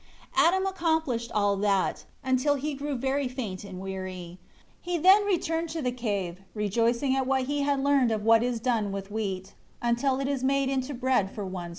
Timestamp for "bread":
10.95-11.29